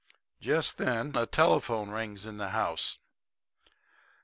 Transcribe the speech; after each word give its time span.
"Just 0.39 0.77
then 0.79 1.15
a 1.15 1.27
telephone 1.27 1.89
bell 1.89 1.93
rings 1.97 2.25
in 2.25 2.37
the 2.37 2.49
house. 2.49 2.97